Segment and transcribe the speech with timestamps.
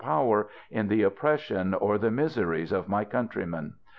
[0.03, 3.71] power in the oppression or the miseries of my countrymen.